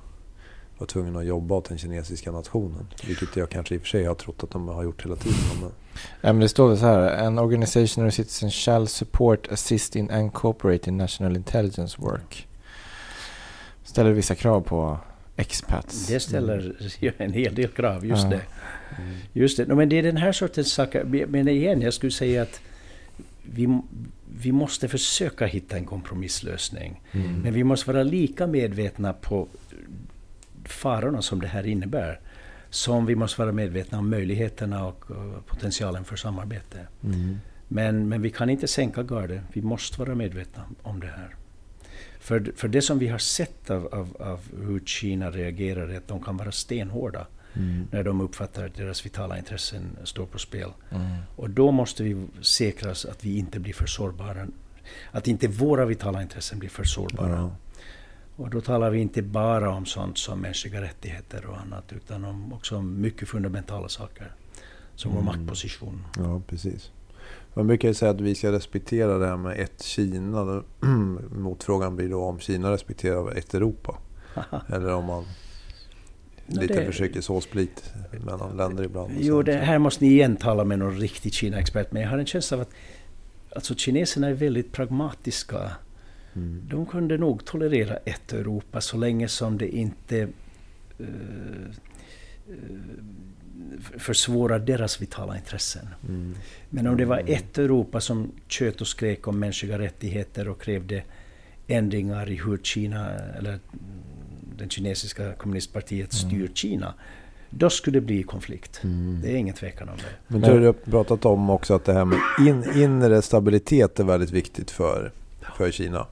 [0.79, 2.87] vara tvungen att jobba åt den kinesiska nationen.
[3.07, 5.39] Vilket jag kanske i och för sig har trott att de har gjort hela tiden.
[5.61, 5.71] Men,
[6.21, 7.27] Ja, men det står väl så här.
[7.27, 12.47] An organization or citizen shall support, assist in and cooperate in national intelligence work.
[13.85, 14.99] ställer vissa krav på
[15.37, 16.07] expats.
[16.07, 18.31] Det ställer ju en hel del krav, just Ja.
[18.31, 18.41] det.
[19.33, 19.67] Just det.
[19.67, 21.05] No, Men det är den här sortens saker.
[21.29, 22.61] Men igen, jag skulle säga att
[23.43, 23.81] vi,
[24.38, 27.03] vi måste försöka hitta en kompromisslösning.
[27.12, 27.40] Mm.
[27.40, 29.49] Men vi måste vara lika medvetna på
[30.64, 32.21] farorna som det här innebär.
[32.71, 35.05] Som vi måste vara medvetna om möjligheterna och,
[35.47, 36.87] potentialen för samarbete.
[37.05, 37.38] Mm.
[37.69, 39.40] Men, men vi kan inte sänka garden.
[39.53, 41.35] Vi måste vara medvetna om det här.
[42.21, 46.09] För, för det som vi har sett av, av, av hur Kina reagerar är att
[46.09, 47.87] de kan vara stenhårda Mm.
[47.91, 50.71] när de uppfattar att deras vitala intressen står på spel.
[50.91, 51.07] Mm.
[51.37, 54.47] Och då måste vi säkra oss att vi inte blir för sårbara.
[55.11, 57.31] Att inte våra vitala intressen blir för sårbara.
[57.37, 57.51] Ja.
[58.37, 62.53] Och då talar vi inte bara om sånt som mänskliga rättigheter och annat, utan om
[62.53, 64.33] också om mycket fundamentala saker.
[64.95, 65.37] Som vår Mm.
[65.39, 66.05] maktposition.
[66.17, 66.91] ja, precis.
[67.55, 70.63] Man brukar ju säga att vi ska respektera det här med ett Kina.
[71.31, 73.99] Motfrågan blir då om Kina respekterar ett Europa.
[74.69, 75.25] Eller om man
[76.51, 77.93] Lite det- försöker så split
[78.25, 79.13] mellan länder ibland.
[79.19, 81.93] Jo, det här måste ni igen tala med någon riktig Kina-expert.
[81.93, 82.71] Men jag har en känsla av att
[83.55, 85.71] alltså, kineserna är väldigt pragmatiska.
[86.35, 86.63] Mm.
[86.71, 90.29] De kunde nog tolerera ett Europa så länge som det inte
[90.99, 91.07] eh,
[93.99, 95.89] försvårar deras vitala intressen.
[96.09, 96.35] Mm.
[96.71, 101.03] Men om det var ett Europa som tjöt och skrek om mänskliga rättigheter och krävde
[101.67, 103.59] ändringar i hur Kina, eller
[104.61, 106.94] mm, den kinesiska kommunistpartiet styr Kina,
[107.51, 108.81] då skulle det bli konflikt.
[108.85, 109.20] Mm.
[109.23, 110.35] Det är ingen tvekan om det.
[110.38, 114.31] Men du har pratat om också att det här med in, inre stabilitet är väldigt
[114.31, 115.12] viktigt för,
[115.57, 116.07] för Kina?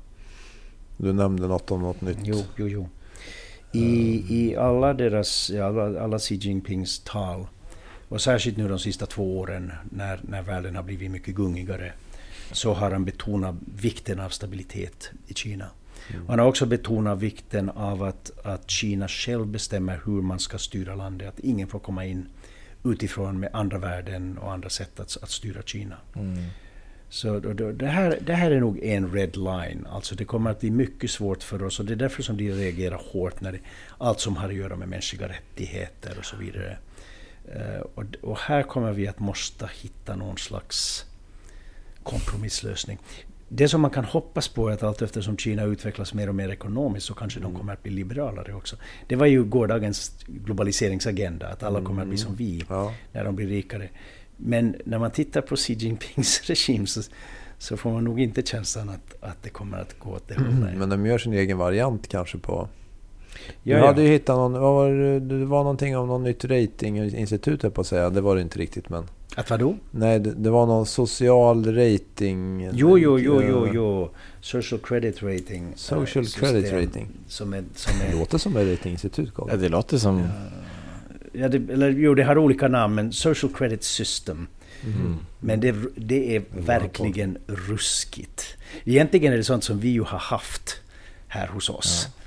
[0.96, 2.18] Du nämnde något om något nytt.
[2.22, 2.88] Jo, jo, jo.
[3.72, 7.46] I, i alla deras, alla, alla Xi Jinpings tal,
[8.08, 11.92] och särskilt nu de sista två åren när, när världen har blivit mycket gungigare,
[12.52, 15.66] så har han betonat vikten av stabilitet i Kina.
[16.28, 20.94] Han har också betonat vikten av att, att Kina själv bestämmer hur man ska styra
[20.94, 22.28] landet, att ingen får komma in
[22.84, 25.96] utifrån med andra värden och andra sätt att, att styra Kina.
[26.16, 26.44] Mm.
[27.10, 29.86] Så då, då, det, här, det här är nog en red line.
[29.90, 32.52] Alltså det kommer att bli mycket svårt för oss och det är därför som de
[32.52, 33.58] reagerar hårt när det,
[33.98, 36.78] allt som har att göra med mänskliga rättigheter och så vidare.
[37.54, 41.04] Eh, och, och här kommer vi att måste hitta någon slags
[42.02, 42.98] kompromisslösning.
[43.48, 46.48] Det som man kan hoppas på är att allt eftersom Kina utvecklas mer och mer
[46.48, 48.76] ekonomiskt så kanske de kommer att bli liberalare också.
[49.06, 52.94] Det var ju gårdagens globaliseringsagenda, att alla kommer att bli som vi Ja.
[53.12, 53.88] när de blir rikare.
[54.36, 57.02] Men när man tittar på Xi Jinpings regim så,
[57.58, 60.76] så får man nog inte känslan att, att det kommer att gå åt det hållet.
[60.76, 62.68] Men de gör sin egen variant kanske på...
[63.62, 63.86] Ja, du ja.
[63.86, 64.52] hade ju hittat någon...
[64.52, 68.10] Vad var det, det var någonting om något nytt ratinginstitut på att säga.
[68.10, 69.04] Det var det inte riktigt men...
[69.36, 69.76] Att vadå?
[69.90, 72.70] Nej, det, det var någon social rating...
[72.72, 74.10] Jo, jo, jo, jo, jo.
[74.40, 75.72] Social credit rating.
[75.76, 77.08] Social eh, credit system rating.
[77.28, 79.32] Som är, som Det är, låter som ett ratinginstitut.
[79.38, 79.60] Ja, Carl.
[79.60, 80.28] det låter som...
[81.32, 84.46] ja, det, eller, jo, det har olika namn, men Social Credit System.
[84.84, 85.16] Mm.
[85.40, 88.56] Men det, det är verkligen ruskigt.
[88.84, 90.80] Egentligen är det sånt som vi ju har haft
[91.28, 92.06] här hos oss.
[92.06, 92.17] Eh,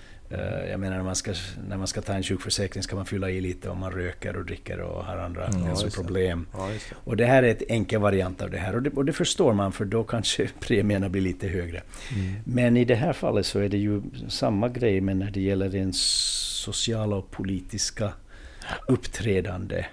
[0.69, 1.33] Jag menar när man, ska,
[1.67, 4.45] när man ska ta en sjukförsäkring ska man fylla i lite om man röker och
[4.45, 5.69] dricker och har andra Mm, ja, det.
[5.69, 6.45] hälsoproblem.
[6.53, 6.95] Ja, just det.
[7.03, 9.53] Och det här är ett enkel variant av det här och det, och det förstår
[9.53, 11.81] man för då kanske premierna blir lite högre.
[12.15, 12.33] Mm.
[12.43, 15.69] Men i det här fallet så är det ju samma grej men när det gäller
[15.69, 18.13] den sociala och politiska
[18.87, 19.85] uppträdande.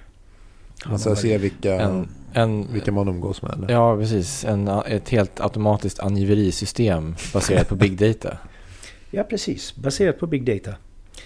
[0.86, 3.52] Man ska se vilka, En, en, vilka man umgås med.
[3.52, 3.70] Eller?
[3.70, 4.44] ja, precis.
[4.44, 8.38] En, ett helt automatiskt angiverisystem baserat på big data.
[9.10, 10.76] Ja precis, baserat på big data.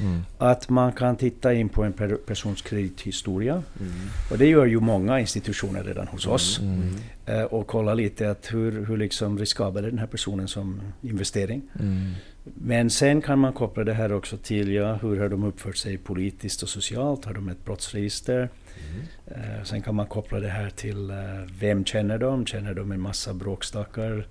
[0.00, 0.20] Mm.
[0.38, 3.62] Att man kan titta in på en per persons kredithistoria.
[3.80, 3.92] Mm.
[4.30, 6.60] Och det gör ju många institutioner redan hos oss.
[6.60, 6.94] Mm.
[7.26, 11.62] Eh, Och kolla lite att hur, hur liksom riskabel är den här personen som investering.
[11.80, 12.12] Mm.
[12.44, 15.98] Men sen kan man koppla det här också till ja, hur har de uppfört sig
[15.98, 17.24] politiskt och socialt?
[17.24, 18.48] Har de ett brottsregister?
[19.26, 21.16] Eh, sen kan man koppla det här till eh,
[21.60, 22.46] vem känner de?
[22.46, 24.26] Känner de en massa bråkstakar?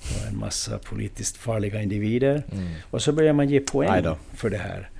[0.00, 2.42] Och en massa politiskt farliga individer?
[2.52, 2.66] Mm.
[2.90, 4.04] Och så börjar man ge poäng
[4.34, 4.90] för det här.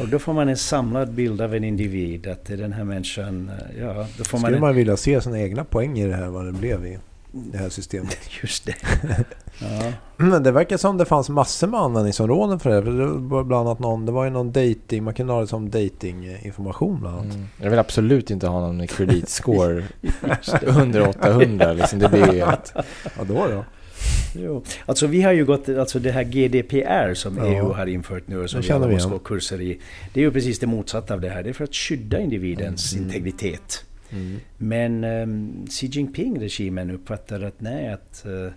[0.00, 2.26] Och då får man en samlad bild av en individ.
[2.26, 3.50] Att det är den här människan...
[3.76, 6.14] eh, Ja, då får man Skulle en, man vilja se sina egna poäng i det
[6.14, 6.98] här, vad det blev i
[7.32, 8.18] det här systemet.
[8.42, 8.74] Just det.
[9.60, 9.92] ja.
[10.16, 12.82] Men det verkar som det fanns massor med användningsområden för det.
[12.82, 15.46] För det var bland annat någon, det var ju någon dating, man kunde ha det
[15.46, 17.34] som datinginformation bland annat.
[17.34, 17.46] Mm.
[17.56, 19.84] Jag vill absolut inte ha någon kreditscore
[20.62, 21.72] under 800.
[21.72, 21.98] Liksom.
[21.98, 22.72] Det blir ju ett...
[23.04, 23.64] Ja, då då.
[24.34, 24.64] Jo.
[24.86, 27.46] Alltså vi har ju gått, alltså det här GDPR som Ja.
[27.46, 29.10] EU har infört nu och som vi igen.
[29.10, 29.80] gå kurser i.
[30.14, 31.42] Det är ju precis det motsatta av det här.
[31.42, 33.04] Det är för att skydda individens Mm.
[33.04, 33.84] integritet.
[34.10, 34.40] Mm.
[34.58, 38.52] Men um, Xi Jinping-regimen uppfattar att nej, att eh,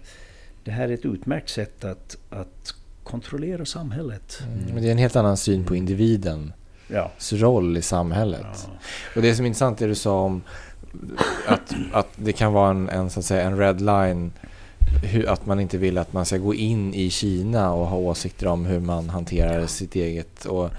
[0.64, 4.40] det här är ett utmärkt sätt att, att kontrollera samhället.
[4.44, 4.74] Mm.
[4.74, 6.52] Men det är en helt annan syn på individens
[6.88, 7.12] Ja.
[7.32, 8.68] roll i samhället.
[9.16, 10.42] Och det som är intressant är det du sa om
[11.48, 14.32] att, att det kan vara en, en, så att säga, en red line
[15.04, 18.48] hur, att man inte vill att man ska gå in i Kina och ha åsikter
[18.48, 20.46] om hur man hanterar sitt eget.
[20.46, 20.70] Och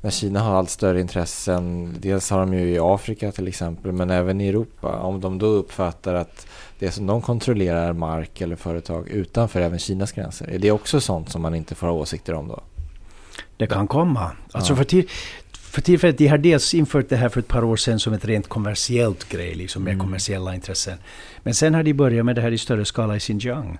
[0.00, 4.10] när Kina har allt större intressen, dels har de ju i Afrika till exempel, men
[4.10, 4.98] även i Europa.
[4.98, 6.46] Om de då uppfattar att
[6.78, 10.50] det som de kontrollerar är mark eller företag utanför även Kinas gränser.
[10.50, 12.60] Är det också sånt som man inte får ha åsikter om då?
[13.56, 14.30] Det kan komma.
[14.52, 14.76] Alltså Ja.
[14.76, 15.04] för,
[15.70, 18.24] för tillfället, de har dels infört det här för ett par år sedan som ett
[18.24, 20.04] rent kommersiellt grej, liksom med Mm.
[20.06, 20.98] kommersiella intressen.
[21.42, 23.78] Men sen har de börjat med det här i större skala i Xinjiang.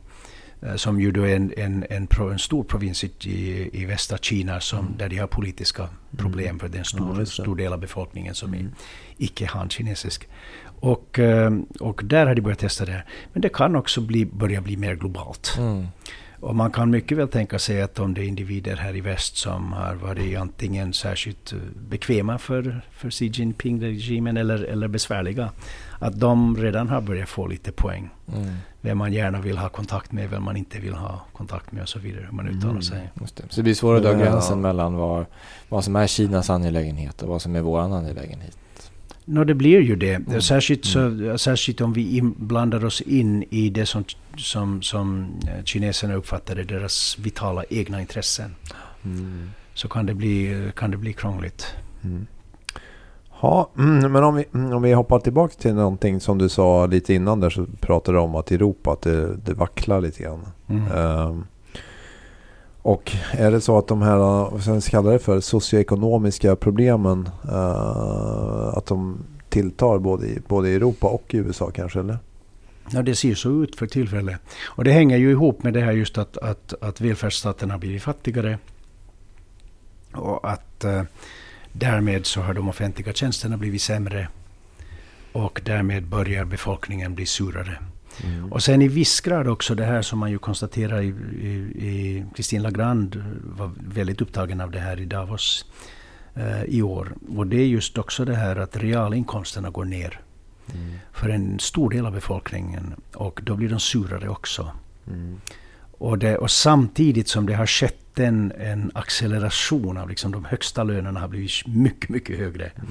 [0.62, 3.10] eh, Som ju då är en, en, en, en stor provins i,
[3.72, 7.18] i, västra Kina som, där de har politiska problem för det är en stor, Mm.
[7.18, 8.66] Ja, stor del av befolkningen som Mm.
[8.66, 8.70] är
[9.24, 10.28] icke han-kinesisk.
[10.80, 13.04] Och, eh, och där har de börjat testa det här.
[13.32, 15.58] Men det kan också bli, börja bli mer globalt.
[16.42, 16.50] Mm.
[16.50, 19.36] Och man kan mycket väl tänka sig att om det är individer här i väst
[19.36, 25.50] som har varit antingen särskilt eh, bekväma för, för Xi Jinping-regimen eller, eller besvärliga,
[25.98, 28.10] att de redan har börjat få lite poäng.
[28.34, 28.48] Mm.
[28.80, 31.88] Vem man gärna vill ha kontakt med, vem man inte vill ha kontakt med och
[31.88, 32.24] så vidare.
[32.30, 32.82] Hur man uttalar Mm.
[32.82, 33.10] sig.
[33.20, 33.42] Just det.
[33.50, 34.62] Så det blir svårt att dra gränsen ja.
[34.62, 35.26] mellan vad,
[35.68, 38.58] vad som är Kinas angelägenhet och vad som är vår angelägenhet.
[39.32, 40.14] Nå, det blir ju det.
[40.14, 40.40] Mm.
[40.40, 44.04] Särskilt, så, särskilt om vi blandar oss in i det som,
[44.36, 48.54] som, som eh, kineserna uppfattar är deras vitala egna intressen.
[49.04, 49.50] Mm.
[49.74, 51.66] Så kan det bli, kan det bli krångligt.
[52.04, 52.26] Mm.
[53.42, 56.86] Ja, mm, men om vi, mm, om vi hoppar tillbaka till någonting som du sa
[56.86, 60.46] lite innan där så pratade du om att Europa att det, det vacklar lite grann.
[60.68, 61.44] Mm.
[62.82, 68.68] Och är det så att de här, vad ska kalla det för, socioekonomiska problemen, eh,
[68.76, 72.18] att de tilltar både i, både i Europa och i USA kanske eller?
[72.92, 74.40] Ja, det ser så ut för tillfället.
[74.64, 78.02] Och det hänger ju ihop med det här just att, att, att välfärdsstaten har blivit
[78.02, 78.58] fattigare.
[80.12, 81.02] Och att eh,
[81.72, 84.28] därmed så har de offentliga tjänsterna blivit sämre.
[85.32, 87.78] Och därmed börjar befolkningen bli surare.
[88.24, 88.52] Mm.
[88.52, 91.48] Och sen i viss grad också det här som man ju konstaterar i, i,
[91.88, 95.64] i Christine Lagrande var väldigt upptagen av det här i Davos
[96.34, 97.14] eh, i år.
[97.36, 100.20] Och det är just också det här att realinkomsterna går ner
[100.74, 100.98] Mm.
[101.12, 102.94] för en stor del av befolkningen.
[103.14, 104.72] Och då blir de surare också.
[105.06, 105.40] Mm.
[105.92, 110.84] Och, det, och samtidigt som det har skett en, en acceleration av liksom de högsta
[110.84, 112.64] lönerna har blivit mycket, mycket högre.
[112.64, 112.88] Mm.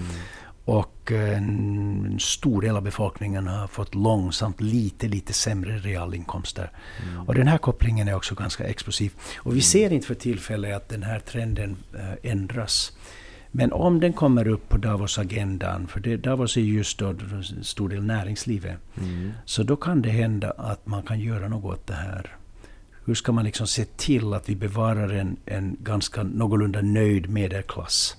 [0.69, 6.71] Och en stor del av befolkningen har fått långsamt lite, lite sämre realinkomster.
[7.03, 7.27] Mm.
[7.27, 9.11] Och den här kopplingen är också ganska explosiv.
[9.37, 12.91] Och vi ser inte för tillfället att den här trenden eh, ändras.
[13.51, 17.89] Men om den kommer upp på Davos-agendan, för det, Davos är just då en stor
[17.89, 19.31] del näringslivet, Mm.
[19.45, 22.35] så då kan det hända att man kan göra något åt det här.
[23.05, 28.18] Hur ska man liksom se till att vi bevarar en, en ganska någorlunda nöjd medelklass?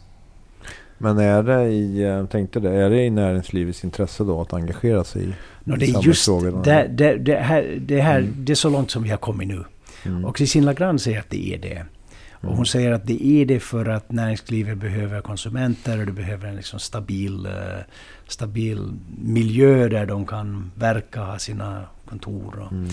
[1.02, 5.04] Men är det i, jag tänkte det, är det i näringslivets intresse då att engagera
[5.04, 5.32] sig i
[5.64, 6.26] Nå, det är just
[6.64, 8.34] det, det, det, här, det, här, Mm.
[8.38, 9.64] det är så långt som vi har kommit nu.
[10.06, 10.24] Mm.
[10.24, 11.84] Och Christine Lagrande säger att det är det.
[12.32, 12.56] Och Mm.
[12.56, 16.56] hon säger att det är det för att näringslivet behöver konsumenter och det behöver en
[16.56, 17.52] liksom stabil, eh,
[18.28, 18.92] stabil
[19.24, 22.88] miljö där de kan verka, ha sina kontor och Mm.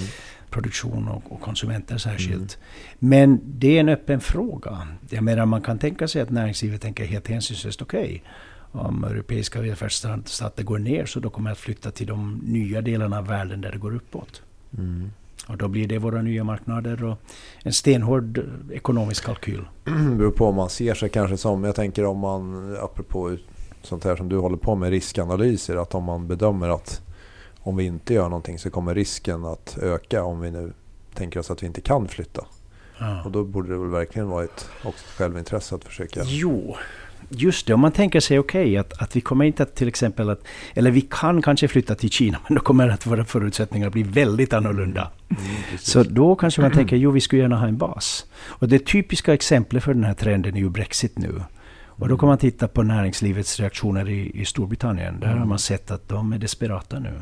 [0.49, 2.57] Produktion och, och konsumenter särskilt.
[2.99, 4.88] Men det är en öppen fråga.
[5.10, 8.23] Jag menar man kan tänka sig att näringslivet tänker helt hänsynslöst okej.
[8.71, 13.17] om europeiska välfärdsstater går ner så då kommer jag att flytta till de nya delarna
[13.17, 14.41] av världen där det går uppåt.
[14.77, 15.12] Mm.
[15.47, 17.17] Och då blir det våra nya marknader och
[17.63, 19.65] en stenhård ekonomisk kalkyl.
[20.17, 23.38] beror på om man ser sig kanske som, jag tänker om man, apropå
[23.81, 27.01] sånt här som du håller på med, riskanalyser, att om man bedömer att
[27.67, 30.73] om vi inte gör någonting så kommer risken att öka om vi nu
[31.13, 32.45] tänker oss att vi inte kan flytta.
[32.99, 33.23] Ja.
[33.23, 36.21] Och då borde det väl verkligen vara ett, också ett självintresse att försöka...
[36.25, 36.75] Jo,
[37.30, 37.73] just det.
[37.73, 40.43] Om man tänker sig okej att, att vi kommer inte att till exempel att...
[40.73, 44.53] Eller vi kan kanske flytta till Kina men då kommer att våra förutsättningar bli väldigt
[44.53, 45.12] annorlunda.
[45.30, 45.41] Mm.
[45.80, 48.25] Så då kanske man tänker jo vi skulle gärna ha en bas.
[48.45, 51.41] Och det typiska exemplet för den här trenden är ju Brexit nu.
[51.99, 55.19] Och då kan man titta på näringslivets reaktioner i, i Storbritannien.
[55.19, 57.21] Där har man sett att de är desperata nu.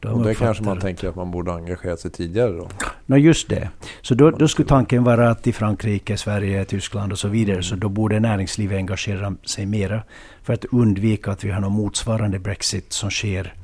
[0.00, 2.68] De och det kanske man tänker att man borde ha engagerat sig tidigare då.
[3.06, 3.70] Nå just det.
[4.02, 7.76] Så då, då skulle tanken vara att i Frankrike, Sverige, Tyskland och så vidare så
[7.76, 10.02] då borde näringslivet engagera sig mera
[10.42, 13.54] för att undvika att vi har någon motsvarande Brexit som sker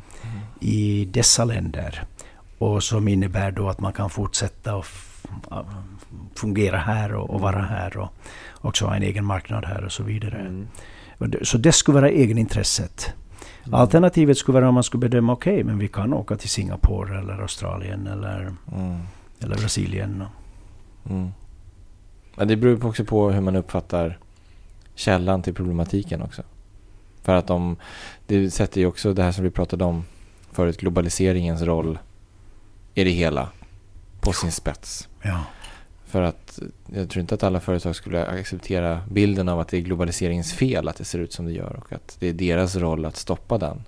[0.61, 2.05] i dessa länder.
[2.59, 4.87] Och som innebär då att man kan fortsätta att
[6.35, 8.09] fungera här och, och vara här och
[8.61, 10.39] också ha en egen marknad här och så vidare.
[10.39, 10.69] Mm.
[11.43, 13.15] Så det skulle vara egenintresset.
[13.71, 17.39] Alternativet skulle vara om man skulle bedöma okej, men vi kan åka till Singapore eller
[17.43, 19.01] Australien eller Mm.
[19.41, 20.25] eller Brasilien.
[21.11, 21.33] Mm.
[22.37, 24.19] Men det beror också på hur man uppfattar
[24.95, 26.43] källan till problematiken också.
[27.23, 27.77] För att de,
[28.27, 30.05] det sätter ju också det här som vi pratade om
[30.53, 31.99] förut, globaliseringens roll
[32.95, 33.49] i det hela
[34.21, 35.09] på sin spets.
[35.23, 35.41] Ja.
[36.13, 36.59] För att
[36.95, 40.89] jag tror inte att alla företag skulle acceptera bilden av att det är globaliseringens fel
[40.89, 43.59] att det ser ut som det gör och att det är deras roll att stoppa
[43.59, 43.83] den.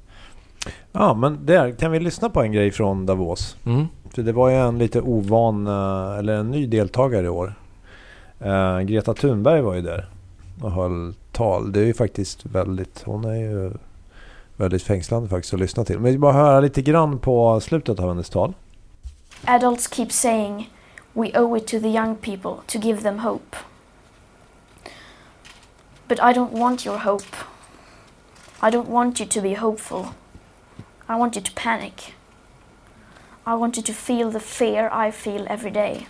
[0.93, 3.57] Ja, men där kan vi lyssna på en grej från Davos.
[3.67, 3.87] Mm.
[4.11, 7.55] För det var ju en lite ovan, eh, eller en ny deltagare i år.
[8.41, 10.09] Eh, Greta Thunberg var ju där
[10.63, 11.73] och höll tal.
[11.73, 13.73] Det är ju faktiskt väldigt, hon är ju
[14.57, 15.99] väldigt fängslande faktiskt att lyssna till.
[15.99, 18.53] Men vi bara höra lite grann på slutet av hennes tal.
[19.45, 20.71] Adults keep saying
[21.15, 23.57] we owe it to the young people to give them hope.
[26.09, 27.35] But I don't want your hope.
[28.61, 30.15] I don't want you to be hopeful.
[31.09, 32.15] I want you to panic.
[33.47, 36.07] I want you to feel the fear I feel every day.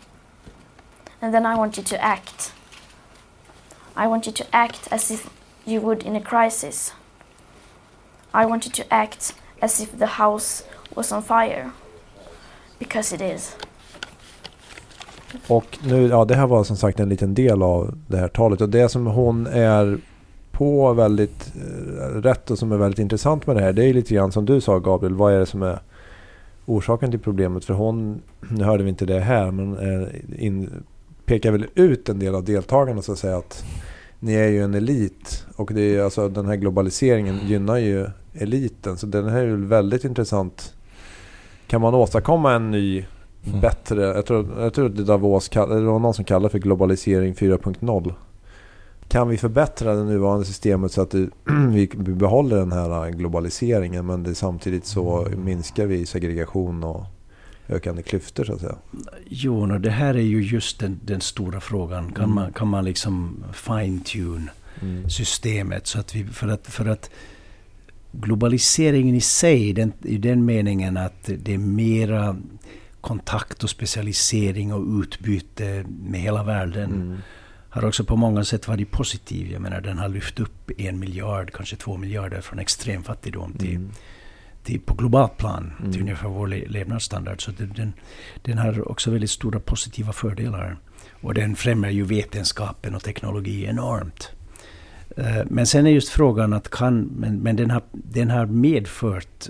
[1.21, 2.53] And then I want you to act.
[3.97, 5.31] I want you to act as if
[5.67, 6.93] you would in a crisis.
[8.33, 10.65] I want you to act as if the house
[10.95, 11.73] was on fire.
[12.79, 13.57] Because it is.
[15.49, 18.61] Och nu, ja det här var som sagt en liten del av det här talet.
[18.61, 19.99] Och det som hon är
[20.53, 23.73] på väldigt eh, rätt och som är väldigt intressant med det här.
[23.73, 25.15] Det är lite grann som du sa Gabriel.
[25.15, 25.79] Vad är det som är
[26.67, 27.65] orsaken till problemet?
[27.65, 30.71] För hon, nu hörde vi inte det här, men eh, in,
[31.25, 33.65] pekar väl ut en del av deltagarna så att säga att
[34.21, 35.47] ni är ju en elit.
[35.57, 38.97] Och det är, alltså, den här globaliseringen gynnar ju eliten.
[38.97, 40.75] Så den här är ju väldigt intressant.
[41.67, 43.05] Kan man åstadkomma en ny
[43.47, 43.61] Mm.
[43.61, 44.03] bättre.
[44.03, 48.15] Jag tror, jag tror att det Davos det var någon som kallar för globalisering 4.0.
[49.09, 51.15] Kan vi förbättra det nuvarande systemet så att
[51.69, 57.05] vi behåller den här globaliseringen men det samtidigt så minskar vi segregation och
[57.69, 58.77] ökande klyftor så att säga.
[59.29, 62.13] Jo, och det här är ju just den, den stora frågan.
[62.13, 62.35] Kan, Mm.
[62.35, 64.51] man, kan man liksom fine-tune
[64.83, 65.11] Mm.
[65.11, 65.87] systemet?
[65.87, 67.11] Så att vi, för, att, för att
[68.13, 72.37] globaliseringen i sig, den, i den meningen att det är mera
[73.05, 77.19] kontakt och specialisering och utbyte med hela världen Mm.
[77.71, 79.53] har också på många sätt varit positiv.
[79.53, 83.75] Jag menar den har lyft upp en miljard, kanske två miljarder från extrem fattigdom till,
[83.77, 83.91] Mm.
[84.63, 85.93] till på globalt plan Mm.
[85.93, 87.45] till ungefär vår le- levnadsstandard.
[87.45, 87.93] Så det, den,
[88.43, 90.77] den har också väldigt stora positiva fördelar.
[91.23, 94.31] Och den främjar ju vetenskapen och teknologi enormt.
[95.17, 99.49] Eh, Men sen är just frågan att kan, men, men den, har, den har medfört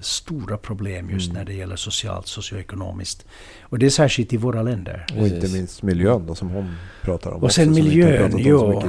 [0.00, 1.38] stora problem just Mm.
[1.38, 3.26] när det gäller socialt, socioekonomiskt.
[3.62, 5.06] Och det är särskilt i våra länder.
[5.18, 7.36] Och inte minst miljön då som hon pratar om.
[7.36, 8.82] Och också, sen miljön, jo.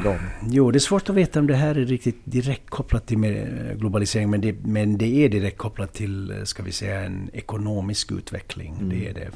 [0.49, 3.47] Jo, det är svårt att veta om det här är riktigt direkt kopplat till med
[3.79, 4.29] globalisering.
[4.29, 8.73] Men det, men det är direkt kopplat till, eh, ska vi säga, en ekonomisk utveckling.
[8.79, 8.89] Mm.
[8.89, 9.29] Det är det.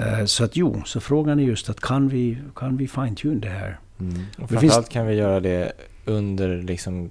[0.00, 3.48] Eh, Så att jo, så frågan är just att kan vi, kan vi fine-tune det
[3.48, 3.78] här?
[4.00, 4.12] Mm.
[4.38, 5.72] Och finns- framförallt kan vi göra det
[6.04, 7.10] under liksom eh,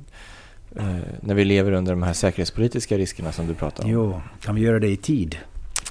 [1.21, 3.89] när vi lever under de här säkerhetspolitiska riskerna som du pratar om.
[3.89, 5.37] Jo, kan vi göra det i tid?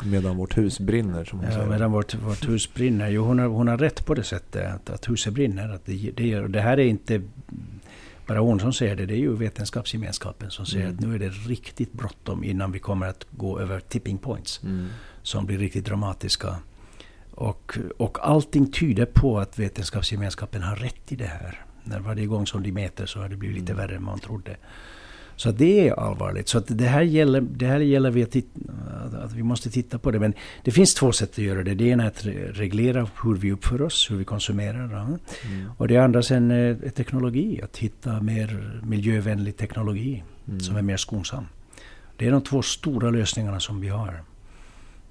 [0.05, 1.67] Medan vårt hus brinner som hon Ja, säger.
[1.69, 3.09] medan vårt, vårt hus brinner.
[3.09, 5.69] Jo, hon har, hon har rätt på det sättet att, att huset brinner.
[5.75, 7.23] Att det, det, det här är inte
[8.27, 10.95] bara hon som säger det, det är ju vetenskapsgemenskapen som säger Mm.
[10.99, 14.87] att nu är det riktigt bråttom innan vi kommer att gå över tipping points Mm.
[15.23, 16.57] som blir riktigt dramatiska.
[17.31, 21.65] Och, och allting tyder på att vetenskapsgemenskapen har rätt i det här.
[21.85, 24.57] När varje gång som de mäter så har det blivit lite värre än man trodde.
[25.37, 26.49] Så det är allvarligt.
[26.49, 28.61] Så det här gäller, det här gäller vi att, titta,
[29.25, 30.19] att vi måste titta på det.
[30.19, 31.75] Men det finns två sätt att göra det.
[31.75, 34.85] Det ena är att re- reglera hur vi uppför oss, hur vi konsumerar.
[34.85, 35.19] Mm.
[35.77, 37.61] Och det andra sen är teknologi.
[37.63, 40.61] Att hitta mer miljövänlig teknologi Mm.
[40.61, 41.45] som är mer skonsam.
[42.17, 44.23] Det är de två stora lösningarna som vi har.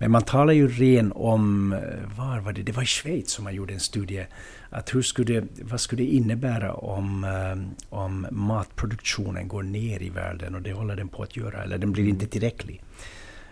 [0.01, 1.79] Men man talar ju ren om, eh,
[2.17, 2.63] var var det?
[2.63, 4.25] Det var i Schweiz som man gjorde en studie.
[4.69, 10.55] Att hur skulle, vad skulle det innebära om, eh, om matproduktionen går ner i världen
[10.55, 12.81] och det håller den på att göra, eller den blir inte tillräcklig.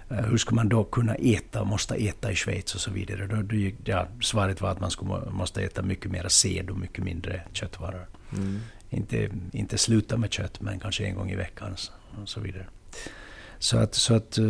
[0.10, 3.28] Eh, Hur ska man då kunna äta, måste äta i Schweiz och så vidare?
[3.28, 6.78] Då, då, ja, svaret var att man skulle, må- måste äta mycket mer sed och
[6.78, 8.08] mycket mindre köttvaror.
[8.38, 8.60] Mm.
[8.90, 11.76] Inte, inte sluta med kött, men kanske en gång i veckan
[12.22, 12.66] och så vidare.
[13.60, 14.46] Så att, så att eh,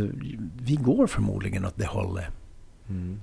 [0.63, 2.25] vi går förmodligen åt det hållet.
[2.90, 3.19] Mm.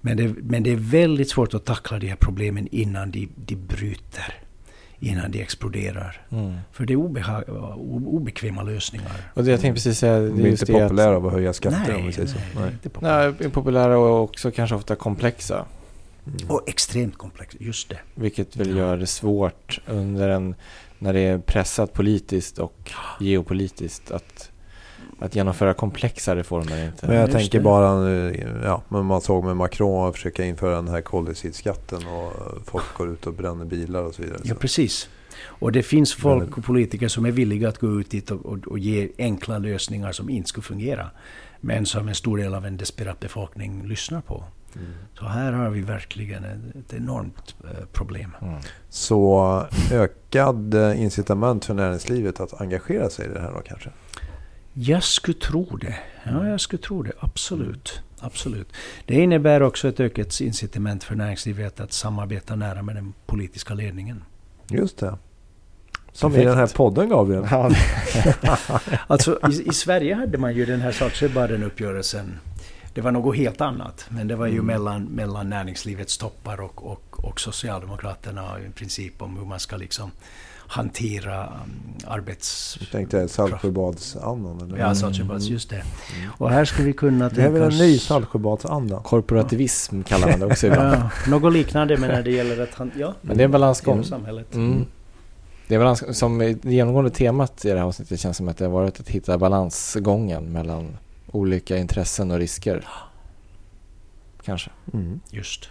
[0.00, 3.54] Men det, men det är väldigt svårt att tackla de här problemen innan de, de
[3.56, 4.34] bryter.
[5.02, 6.26] Innan de exploderar.
[6.30, 6.56] Mm.
[6.72, 7.74] För det är obeha-
[8.06, 9.30] obekväma lösningar.
[9.34, 11.52] Och det jag tänkte precis säga, det De är inte att- populära av att höja
[11.52, 12.36] skatter nej, om vi säger så.
[12.38, 12.72] nej, Nej.
[12.72, 13.40] inte populärt.
[13.40, 15.66] Nej, populära och också kanske ofta komplexa.
[16.26, 16.50] Mm.
[16.50, 17.98] Och extremt komplext, just det.
[18.14, 20.54] Vilket väl gör det svårt under en,
[20.98, 24.50] när det är pressat politiskt och geopolitiskt att
[25.20, 27.06] Att genomföra komplexa reformer är inte...
[27.06, 27.64] Men jag just tänker det.
[27.64, 32.32] bara, nu, ja, men man såg med Macron försöka införa den här koldioxidskatten och
[32.64, 34.40] folk går ut och bränner bilar och så vidare.
[34.44, 35.08] Ja, precis.
[35.44, 38.58] Och det finns folk och politiker som är villiga att gå ut dit och, och,
[38.66, 41.10] och ge enkla lösningar som inte skulle fungera.
[41.60, 44.44] Men som en stor del av en desperat befolkning lyssnar på.
[44.76, 44.92] Mm.
[45.18, 48.36] Så här har vi verkligen ett, ett enormt eh, problem.
[48.42, 48.60] Mm.
[48.88, 53.90] Så ökad eh, incitament för näringslivet att engagera sig i det här då kanske?
[54.72, 55.96] Jag skulle tro det.
[56.24, 57.12] Ja, jag skulle tro det.
[57.20, 58.00] Absolut.
[58.20, 58.68] Absolut.
[59.06, 64.24] Det innebär också ett ökat incitament för näringslivet att samarbeta nära med den politiska ledningen.
[64.68, 65.18] Just det.
[66.12, 66.48] Som i Perfekt.
[66.50, 67.46] den här podden Gabriel.
[67.50, 67.70] Ja,
[69.06, 72.38] Alltså i, i Sverige hade man ju den här Saltsjöbaden-uppgörelsen.
[72.94, 74.06] Det var något helt annat.
[74.08, 74.66] Men det var ju Mm.
[74.66, 80.10] mellan, mellan näringslivets toppar och, och, och Socialdemokraterna i princip om hur man ska liksom
[80.72, 82.76] hantera um, arbets...
[82.80, 84.60] Jag tänkte Saltsjöbadsandan.
[84.60, 84.78] eller?
[84.78, 85.82] Ja, Saltsjöbads, just det.
[86.38, 89.00] Och här ska vi kunna Det är väl en tänka ny oss- Saltsjöbadsanda?
[89.04, 90.94] korporativism kallar man det också ibland.
[90.94, 94.04] Ja, något liknande men när det gäller att han, ja, Men det är en balansgång.
[94.04, 94.54] samhället.
[94.54, 94.84] Mm.
[95.68, 98.64] Det är balans, som det genomgående temat i det här avsnittet känns som att det
[98.64, 100.96] har varit att hitta balansgången mellan
[101.30, 102.88] olika intressen och risker.
[104.44, 104.70] Kanske.
[104.92, 105.20] Mm.
[105.30, 105.68] Just.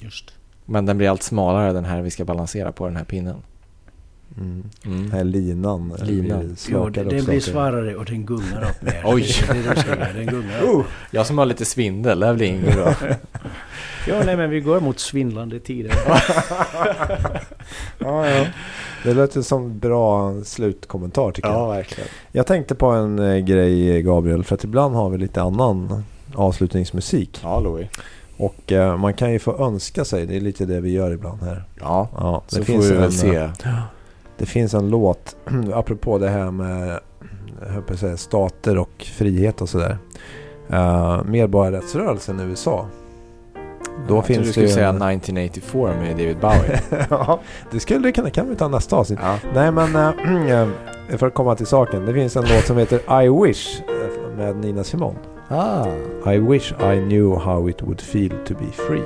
[0.00, 0.30] Just.
[0.64, 3.36] Men den blir allt smalare den här vi ska balansera på den här pinnen.
[4.38, 4.62] Mm.
[4.86, 5.02] Mm.
[5.02, 5.92] Den här linan.
[5.98, 6.38] eh, Linan.
[6.38, 9.02] blir Jo, det, och den blir svarare och den gungar upp mer.
[9.04, 9.26] Oj.
[9.46, 10.86] Det är det du säger, den gungar upp.
[11.10, 12.94] Jag som har lite svindel, det här blir inget bra.
[14.08, 15.92] Ja, nej men vi går mot svindlande tider.
[17.98, 18.46] Ja, ja.
[19.04, 21.68] Det låter som bra slutkommentar tycker jag.
[21.68, 22.08] verkligen.
[22.32, 26.04] Jag tänkte på en eh, grej Gabriel, för att ibland har vi lite annan
[26.34, 27.40] avslutningsmusik.
[27.42, 27.88] Ja, Louis.
[28.36, 31.42] Och eh, man kan ju få önska sig, det är lite det vi gör ibland
[31.42, 31.64] här.
[31.80, 33.36] Ja, Ja, så får vi en, väl se.
[33.36, 33.50] eh,
[34.38, 35.36] Det finns en låt,
[35.74, 37.00] apropå det här med
[37.88, 39.98] jag säga, stater och frihet och sådär.
[40.72, 42.86] Uh, medborgarrättsrörelsen i USA.
[44.08, 46.80] Då jag finns trodde du det skulle ju säga en- 1984 med David Bowie.
[47.10, 49.18] ja, det skulle det kunna, kan vi ta nästa avsnitt.
[49.22, 49.36] ja.
[49.54, 50.68] Nej men äh,
[51.18, 52.06] för att komma till saken.
[52.06, 53.82] Det finns en låt som heter I Wish
[54.36, 55.18] med Nina Simone.
[55.48, 55.86] Ah,
[56.32, 59.02] I wish I knew how it would feel to be free.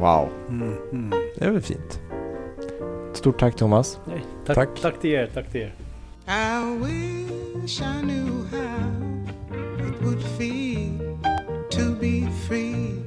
[0.00, 0.28] wow.
[0.48, 1.10] Mm, mm.
[1.38, 2.00] Det är väl fint?
[3.18, 3.98] Stort tack Thomas.
[4.06, 4.74] Nej, tack, Tack.
[4.80, 5.00] tack.
[5.00, 5.72] till er, tack till er.
[6.28, 11.18] I wish I knew how it would feel
[11.70, 13.02] to be free.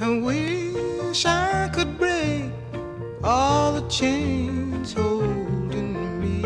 [0.00, 2.50] I wish I could break
[3.22, 6.42] all the chains holding me.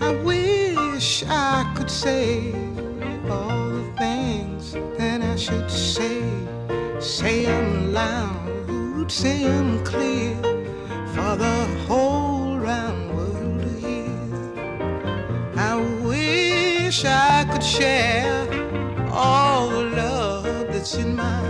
[0.00, 2.52] I wish I could say
[3.28, 6.22] all the things that I should say.
[7.00, 10.36] Say them loud, say them clear
[11.16, 14.12] for the whole round world to hear.
[15.56, 18.46] I wish I could share
[19.10, 21.40] all the love that's in my